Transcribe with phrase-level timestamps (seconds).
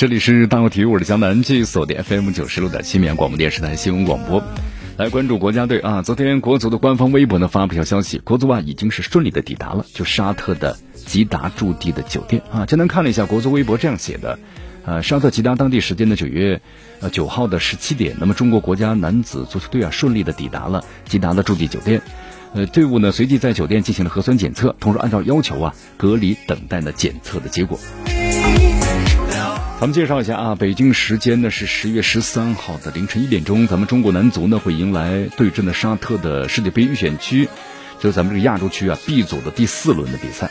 [0.00, 4.42] 这里是大话体育，我是江南，继续锁定 FM 九十六点七绵阳广播电视台新闻广播，
[4.96, 6.00] 来关注国家队啊！
[6.00, 12.64] 昨天国足的官方微博呢发布一条消息，国足啊已经是顺利的抵达了就沙特的吉达驻地的酒店啊。
[12.64, 14.38] 江南看了一下国足微博这样写的，
[14.86, 16.62] 呃，沙特吉达当地时间的九月
[17.00, 22.00] 呃九号的十七点，那么中国国家男子足球队啊顺利的抵达了吉达的驻地酒店，
[22.54, 27.78] 呃，队伍呢随即在酒店进行了核酸检测，同时按照要求啊隔离等待呢检测的结果。
[29.80, 37.48] 咱们介绍一下啊，北京时间呢是十月十三号的凌晨一点钟，咱们中国男足呢会迎来对阵的沙特的世界杯预选区，
[37.98, 40.50] 就是咱们这个亚洲区啊 B 组的第四轮的比赛。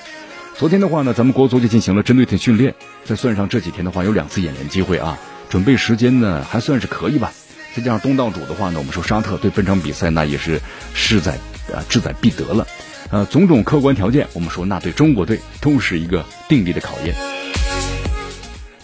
[0.58, 2.74] 昨天的话呢，咱们国足就进行了针对性训练，
[3.06, 7.32] 再算上这几天的话有两次演练机会啊，准备时间呢还算是可以吧。
[7.76, 10.60] 再加上东道主的话呢，我们说沙特对本场比赛那也是
[10.96, 11.34] 势在
[11.72, 12.66] 啊志在必得了，
[13.12, 17.14] 呃，种种客观条件，我们说那对中国队都是一个定力的考验。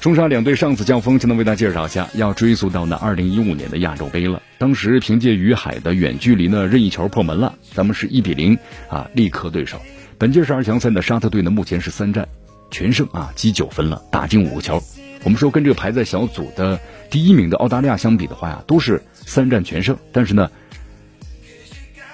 [0.05, 4.39] 中沙两队上次交锋，就能为大家介绍一下，要追溯到那二零一五年的亚洲杯了。
[4.59, 8.55] 当时凭借于海的远距离呢任意球破门了，咱们是一比零
[8.87, 9.81] 啊力克对手。
[10.19, 12.29] 本届十二强赛的沙特队呢，目前是三战
[12.69, 14.79] 全胜啊，积九分了，打进五个球。
[15.23, 20.51] 我们说跟这个排在小组的第一名的澳大利亚相比的话呀，都是三战全胜，但是呢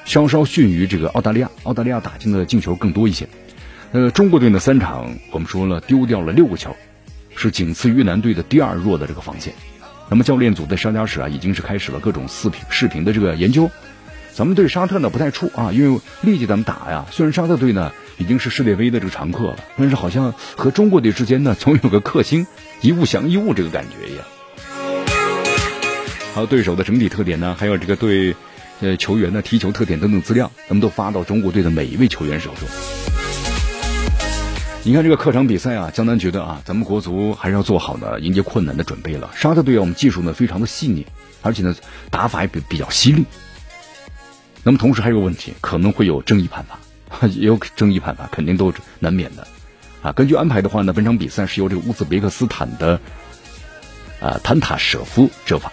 [0.05, 3.27] 稍稍逊于这个澳大利亚，澳大利亚打进的进球更多一些。
[3.91, 6.73] 呃，中国队呢三场我们说了丢掉了六个球。
[7.35, 9.53] 是仅次越南队的第二弱的这个防线，
[10.09, 13.69] 那么教练组在沙加时啊，已经是开始了各种视频视频的这个研究。
[14.33, 17.05] 咱们对沙特呢不太怵啊，因为立即咱们打呀。
[17.11, 22.47] 虽然沙特队呢已经是世界杯的这个常客了，但是好像和中国队之间呢总有个克星，
[22.81, 24.25] 一物降一物这个感觉一样。
[26.33, 28.35] 还有对手的整体特点呢，还有这个对
[28.79, 33.10] 呃球员的踢球特点等等资料，咱们都发到中国队的每一位球员手中。
[34.83, 39.29] 你看这个客场比赛啊，江南觉得啊，咱们国足还是要做好呢迎接困难的准备了。
[39.35, 41.05] 沙特队啊，我们技术呢非常的细腻，
[41.43, 41.75] 而且呢
[42.09, 43.23] 打法也比比较犀利。
[44.63, 49.47] 那么同时还有个问题，可能会有争议判罚， 也有争议判罚，肯定都难免的。
[50.01, 52.99] 啊，根据安排的话呢，本场比赛是由这个乌兹别克斯坦的
[54.19, 55.71] 啊坦塔舍夫执法。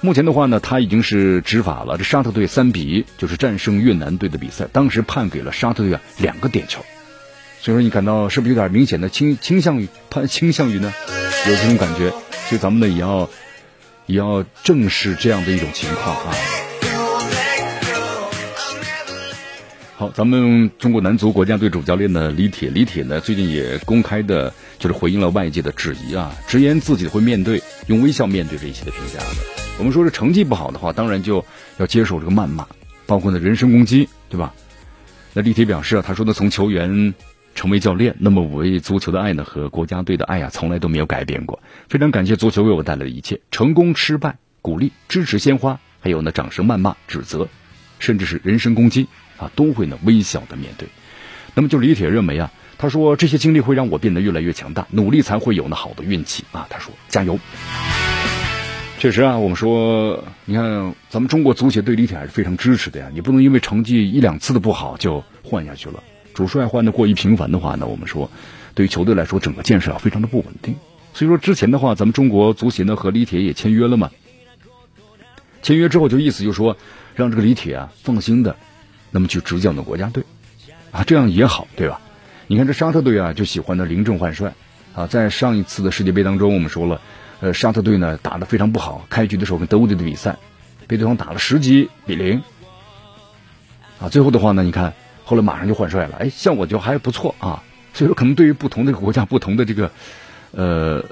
[0.00, 6.82] 目前的话呢，他已经是执法了这沙特队三比一就是战胜越南队的比赛，当时判给了沙特队啊两个点球。
[7.66, 10.94] 所以说，你感到是不是有点明显的倾倾向于他倾向于呢？
[11.48, 12.10] 有这种感觉，
[12.48, 13.28] 所以咱们呢也要
[14.06, 16.32] 也要正视这样的一种情况啊。
[19.96, 29.26] 好，咱们中国男足国家队主教练呢李铁，李铁呢最近也公开的，就是回应了外界的质疑啊，直言自己会面对，用微笑面对这一切的评价的。
[29.76, 31.44] 我们说这成绩不好的话，当然就
[31.78, 32.64] 要接受这个谩骂，
[33.06, 34.54] 包括呢人身攻击，对吧？
[35.32, 37.12] 那李铁表示啊，他说呢从球员。
[37.56, 41.60] 成为教练，那么我为足球的爱呢和国家队的爱呀，从来都没有改变过。
[41.88, 47.48] 非常感谢足球为我带来的一切，成功、失败、鼓励、支持、鲜花，还有呢掌声、谩骂、指责，
[47.98, 49.08] 甚至是人身攻击
[49.38, 50.86] 啊，都会呢微笑的面对。
[51.54, 56.66] 那么就李铁认为啊，他说这些经历会让我变得越来越强大，努力才会有呢好的运气啊。
[56.68, 57.40] 他说加油。
[58.98, 66.02] 确实啊，我们说，你看咱们中国足协对李铁还是非常支持的呀，你不能因为成绩一两次的不好就换下去了。
[66.36, 68.30] 主帅换的过于频繁的话呢，我们说，
[68.74, 70.76] 对于球队来说，整个建设啊非常的不稳定。
[71.14, 74.10] 所以说之前的话，咱们中国足协呢和李铁也签约了嘛。
[75.62, 76.76] 签约之后就意思就是说，
[77.14, 78.54] 让这个李铁啊放心的，
[79.10, 80.24] 那么去执教的国家队，
[80.90, 82.02] 啊这样也好，对吧？
[82.48, 84.52] 你看这沙特队啊就喜欢的临阵换帅
[84.94, 87.00] 啊，在上一次的世界杯当中，我们说了，
[87.40, 90.36] 呃沙特队呢打的非常不好，开局的时候跟德国队的比赛，
[90.86, 92.42] 被对方打了十几比零，
[93.98, 94.92] 啊最后的话呢，你看。
[95.26, 97.64] 后来马上就换帅了，哎，效果就还不错啊。
[97.92, 99.90] 所以说，可能对于不同的国家、不同的这个
[100.52, 101.04] 呃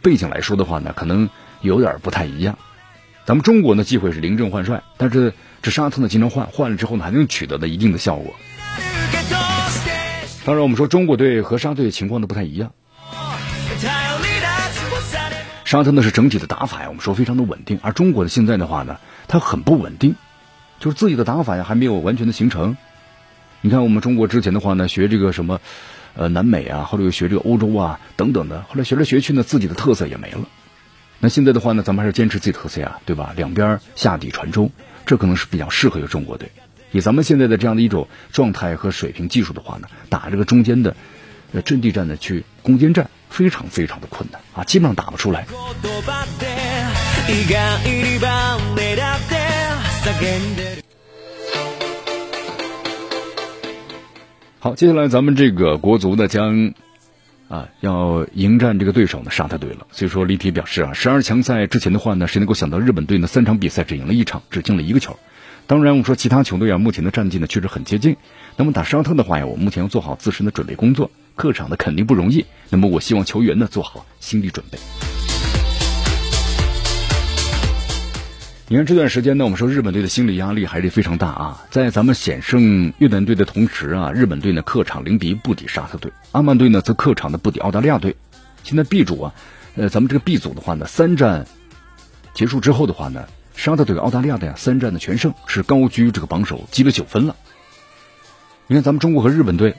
[0.00, 1.28] 背景来说的话呢，可能
[1.60, 2.56] 有点不太一样。
[3.24, 8.32] 咱们中国呢，忌讳是临阵换帅，但是这沙特呢，经常换，换了之后呢，还能取得的一定的效果。
[10.44, 12.70] 当然，我们说中国队和沙特的情况都不太一样。
[15.64, 20.14] 沙特呢是整体的打法呀，我们说非常的稳定，而中国的现在的话呢，它很不稳定，
[20.78, 22.76] 就是自己的打法呀还没有完全的形成。
[23.64, 25.60] 你看，我们中国之前的话呢，学这个什么，
[26.14, 30.40] 呃，南美啊，后来又学这个欧洲啊，等等的，后来学来学去呢，自己的特色也没了。
[31.20, 33.32] 那现在的话呢，咱们还是坚持自己特色呀，对吧？
[33.36, 34.72] 两边下底传中，
[35.06, 36.50] 这可能是比较适合于中国队。
[36.90, 40.96] 以咱们现在的这样的一种状态和水平技术的话呢，打这个中间的
[41.52, 45.46] 呃阵地战呢，去攻坚战非常非常的困难啊，基本上打不出来。
[54.62, 56.72] 好，接下来咱们这个国足呢将
[57.48, 59.88] 啊要迎战这个对手呢沙特队了。
[59.90, 65.18] 所以说，李铁表示啊，十二强赛之前的话呢，谁能够想到日本队呢三场比赛只赢了一场，只进了一个球。
[65.66, 68.16] 当然，我们说其他球队啊，目前的战绩呢确实很接近。
[68.56, 72.46] 那么打沙特的话呀，我们目前要做好自身的准备工作，客场呢肯定不容易。
[72.70, 74.78] 那么我希望球员呢做好心理准备。
[78.68, 81.66] 你看这段时间呢，我们说日本队的心理压力还是非常大啊。
[81.70, 88.16] 在咱们险胜越南队的同时啊，日本队呢客场零比一不敌沙特队，阿曼队呢则客场的不敌澳大利亚队。
[88.62, 89.34] 现在 B 组啊，
[89.74, 91.46] 呃，咱们这个 B 组的话呢，三战
[92.32, 97.36] 结束之后的话呢，沙特队、澳大利亚队呀三战的全胜，是高居这个榜首，积了九分了。
[98.68, 99.74] 你看咱们中国和日本队，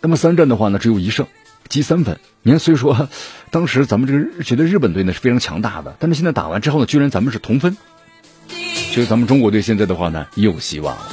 [0.00, 1.26] 那么三战的话呢，只有一胜。
[1.68, 3.08] 积三分，你看，所以说，
[3.50, 7.76] 当时咱们这个觉得日本队呢是非常强大的，但是现在打完之后呢，居然咱们是同分，
[8.92, 11.08] 所以咱们中国队现在的话呢，也有希望了。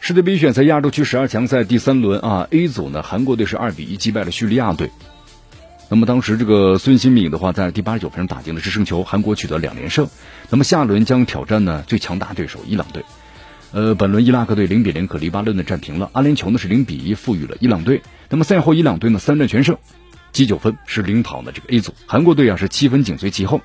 [0.00, 4.90] 世界杯选择亚洲区十二强赛第三轮啊，A 组呢，韩国队是二比一击败了叙利亚队。
[5.88, 10.08] 那么当时这个孙兴敏的话，在第八十九分钟打进了制胜球，韩国取得两连胜。
[10.48, 13.04] 那么下轮将挑战呢最强大对手伊朗队。
[13.72, 18.02] 呃，本轮伊拉克队零比零和黎巴嫩的战平了，阿联酋呢是零比一负于了伊朗队。
[18.28, 19.76] 那么赛后伊朗队呢三战全胜，
[20.32, 21.94] 积九分是领跑的这个 A 组。
[22.06, 23.60] 韩国队啊是七分紧随其后。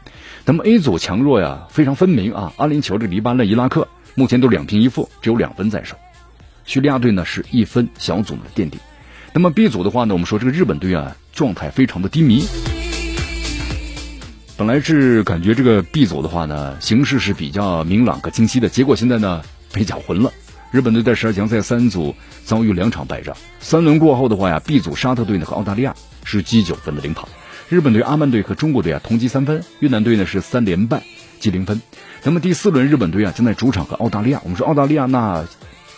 [0.45, 5.95] 那么 A 组强弱呀非常分明啊，阿联酋这黎巴嫩、伊拉克目前都两平一负，只有两分在手。
[6.65, 8.77] 叙利亚队呢是一分小组的垫底。
[9.33, 12.45] 那么 B 组的话呢，我们说这个日本队啊状态非常的低迷。
[14.55, 19.41] 本来是感觉这个 B 组的话呢形势是比较明朗和清晰的，结果现在呢。
[19.75, 20.31] 被搅浑了。
[20.71, 25.93] 日本队在十二强赛三组遭遇两场败仗，三轮过后的话呀，B 组沙特队呢和澳大利亚
[26.23, 27.29] 是积九分的领跑，
[27.69, 31.03] 日本队、阿曼队和中国队啊同积三分，越南队呢是三连败
[31.39, 31.81] 积零分。
[32.23, 35.45] 那么第四轮日本队啊将在主场和澳大利亚，我们说澳大利亚那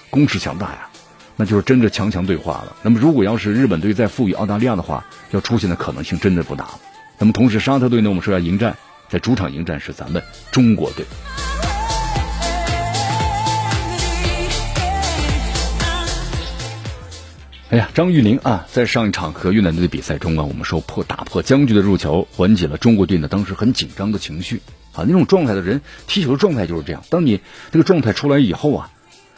[0.09, 0.89] 攻势强大呀，
[1.35, 2.75] 那就是真的强强对话了。
[2.83, 6.80] 那么如果要是日本队再负于澳大利亚的话，要出现的可能性真的不大了。
[7.18, 8.77] 那么同时沙特队呢，我们说要迎战，
[9.09, 10.21] 在主场迎战是咱们
[10.51, 11.06] 中国队。
[17.69, 24.61] 哎呀，张玉宁啊，在上一场和越南队的比赛中啊，我们说破打破僵局的入球，缓解了中国队呢当时很紧张的情绪
[24.93, 25.03] 啊。
[25.05, 28.89] 那种状态的人踢球的状态就是这样，当你这个状态出来以后啊，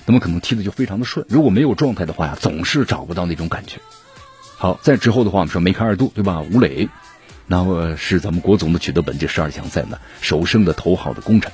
[0.06, 1.26] 那么可能踢的就非常的顺。
[1.28, 3.80] 如果没有状态的话呀，总是找不到那种感觉。
[4.58, 6.40] 好，在之后的话，我们说梅开二度，对吧？
[6.52, 6.88] 吴磊，
[7.48, 11.52] 那么是咱们国足呢取得本届十二强赛呢首胜的头号的功臣。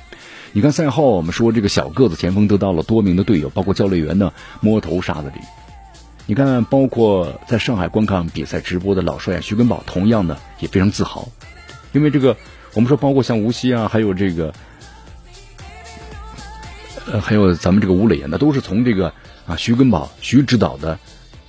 [0.52, 5.40] 你看赛后我们说这个小个子前锋得到了多名的队友，包括教练员呢摸头杀的礼。
[6.28, 11.28] 你看，包括在上海观看比赛直播的老帅徐根宝，同样呢也非常自豪，
[11.92, 12.36] 因为这个
[12.74, 14.52] 我们说，包括像无锡啊，还有这个，
[17.12, 19.12] 呃，还有咱们这个吴磊啊，那都是从这个
[19.46, 20.98] 啊徐根宝徐指导的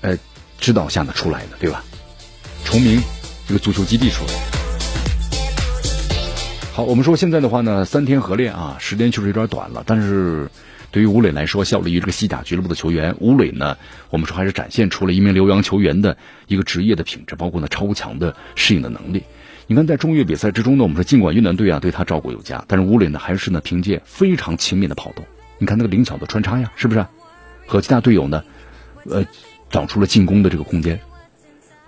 [0.01, 0.15] 呃
[0.59, 1.83] 指导下呢出来的，对吧？
[2.63, 3.01] 崇明
[3.47, 4.33] 这个足球基地出来。
[6.71, 10.47] 好，我们说现在的话呢，三天合练啊，时间确实有点短了，但是。
[10.89, 13.77] 对于吴磊来说，效力于这个西甲俱乐部的球员吴磊呢，
[14.09, 16.17] 我们说还是展现出了一名留洋球员的
[16.47, 19.21] 一个职业的品质，包括呢超强的适应的能力。
[19.67, 25.25] 你看，在中越比赛之中呢，我们说尽管越南队啊对他照顾有加，但是吴磊呢还是呢凭借非常勤勉的跑动，
[25.59, 27.05] 你看那个灵巧的穿插呀，是不是？
[27.67, 28.43] 和其他队友呢，
[29.03, 29.25] 呃，
[29.69, 30.99] 找出了进攻的这个空间。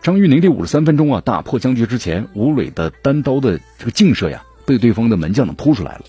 [0.04, 6.02] 张玉宁第五十三分钟啊打破僵局之前，吴磊的单刀的这个劲射呀，被对方的门将呢扑出来了。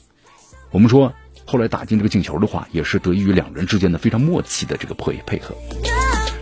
[0.73, 1.15] 我们说。
[1.45, 5.55] 后来打进这个进球的话，也是得益于两人之间的非常默契的这个配配合。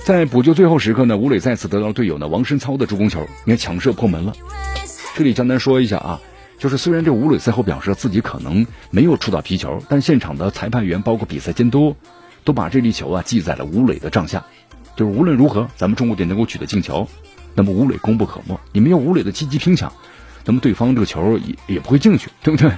[0.04, 4.32] 在补救最后时刻呢，吴磊再次得到了队友呢王申操的助攻球，你看强射破门了。
[5.14, 6.20] 这里江南说一下啊，
[6.58, 11.94] 就是虽然这吴磊赛后表示自己可能没有触到皮球，但现场的裁判员包括比赛监督
[12.44, 14.46] 都把这粒球啊记在了吴磊的账下。
[14.96, 17.08] 就是无论如何，咱们中国队能够取得进球，
[17.54, 18.58] 那么吴磊功不可没。
[18.72, 19.92] 你没有吴磊的积极拼抢，
[20.44, 22.72] 那么对方这个球也也不会进去，对不对？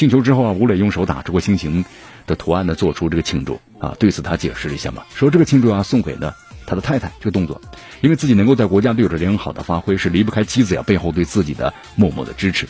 [0.00, 1.84] 进球之后啊，吴磊用手打出个心形
[2.26, 3.94] 的图案呢，做出这个庆祝啊。
[3.98, 6.32] 对此他解释了一下嘛，说这个庆祝啊送给呢
[6.64, 7.12] 他的太太。
[7.20, 7.60] 这个动作，
[8.00, 12.66] 因为自己能够在国家队有着良好的发挥，是离不开妻子呀背后对自己的默默的支持。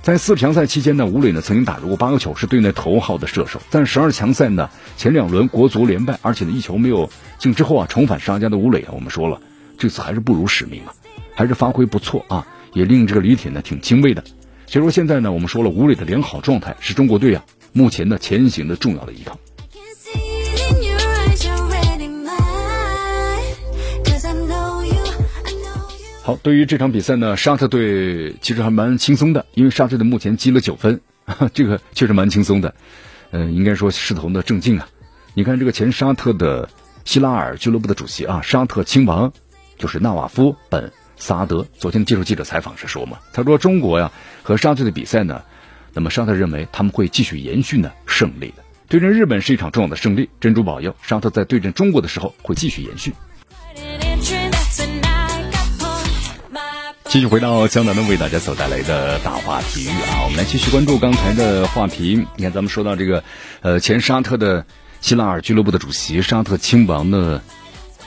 [0.00, 3.60] 在四强赛期间呢，吴磊呢曾经打入过八个球，是队内头号的射手。
[3.68, 9.38] 但十二强赛呢前两轮国足连败，而且呢一球没有进之后啊，重返沙家的吴磊啊，我们说了
[9.76, 10.94] 这次还是不辱使命啊，
[11.34, 14.24] 还是发挥不错啊，也令这个李铁呢挺欣慰的。
[14.72, 19.38] 所以说现在呢，我们说了，吴磊的良好状态是中国队啊目前的前行的重要的依靠。
[26.22, 30.98] 好，对于这场比赛呢，沙特队其实还蛮轻松的，因为沙特队目前积了九分，
[31.52, 32.74] 这个确实蛮轻松的。
[33.32, 34.88] 嗯，应该说势头呢正劲啊。
[35.34, 36.66] 你看这个前沙特的
[37.04, 39.30] 希拉尔俱乐部的主席啊，沙特亲王
[39.76, 40.90] 就是纳瓦夫本
[41.22, 44.10] 萨德，昨天接受记者采访时说嘛，他说中国呀
[44.42, 45.42] 和沙特的比赛呢，
[45.94, 48.64] 那么沙特认为他们会继续延续呢胜利的。
[48.88, 53.14] 对阵日本是一场重要的胜利，珍珠保佑沙特在对阵中国的时候会继续延续。
[57.04, 62.26] 继续回到江南的为大家所带来的大话体育啊，我们来继续关注刚才的话题。
[62.34, 63.22] 你看，咱们说到这个，
[63.60, 64.66] 呃，前沙特的
[65.00, 67.40] 希拉尔俱乐部的主席沙特亲王的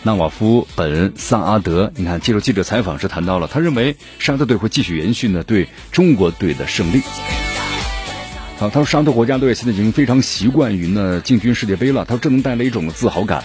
[0.05, 7.01] 纳瓦夫本萨阿德，你看接受记者采访时谈到了，他认为沙特队会继续延续呢对中国队的胜利。
[8.59, 13.43] 好，他说沙特国家队现在已经非常习惯于呢进军世界杯了，他说这能带来一种自豪感。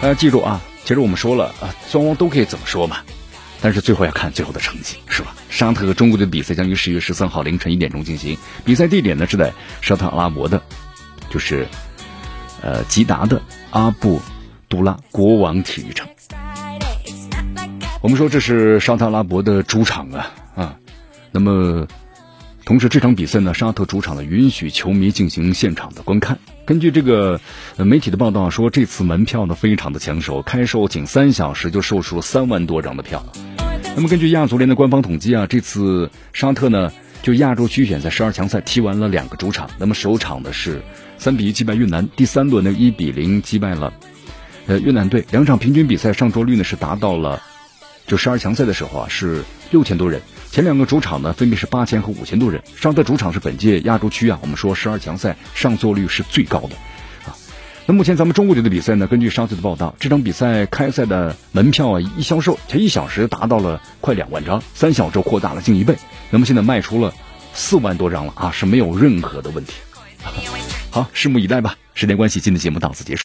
[0.00, 2.98] 大家记住啊，其实我们说了啊，双方都可以怎么说嘛。
[3.60, 5.34] 但是最后要看最后的成绩，是吧？
[5.50, 10.62] 沙特和中国队比赛将于十月十三号凌晨一点钟进行，比赛地点呢是在沙特阿拉伯的，
[11.28, 11.66] 就是
[12.62, 14.22] 呃吉达的阿布
[14.68, 16.08] 杜拉国王体育场。
[18.00, 20.76] 我们说这是沙特阿拉伯的主场啊啊，
[21.32, 21.86] 那么。
[22.64, 26.36] 同时，这场比赛呢，沙特主场呢允许球迷进行现场的观看。
[26.64, 27.40] 根据这个
[27.76, 33.24] 媒体的报道说，这次门票呢非常的抢手，开售仅三小时就售出了三万多张的票。
[33.94, 36.90] 那么，根据亚足联的官方统计啊，这次沙特呢
[37.22, 39.70] 就亚洲区选在十二强赛踢完了两个主场。
[39.78, 40.82] 那么首场呢是
[41.18, 43.92] 三比一击败越南，第三轮呢一比零击败了
[44.66, 45.24] 呃越南队。
[45.30, 47.42] 两场平均比赛上座率呢是达到了，
[48.06, 50.20] 就十二强赛的时候啊是六千多人。
[50.50, 52.62] 前两个主场呢，分别是八千和五千多人。
[52.76, 56.76] 沙特主场是本届亚洲区啊，我们说十二强赛上座率是最高的
[57.26, 57.36] 啊。
[57.84, 65.96] 那目前咱们中国队的比赛呢，根据沙特的报道，这场比赛开赛的门票啊，一销售才一小时达到了快两万张，三小时扩大了近一倍。
[66.30, 67.12] 那么现在卖出了
[67.52, 69.74] 四万多张了啊，是没有任何的问题。
[70.90, 71.76] 好，拭目以待吧。
[71.94, 73.14] 时间关系，今天节目到此结束。